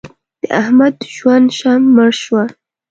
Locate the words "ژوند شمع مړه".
1.15-2.13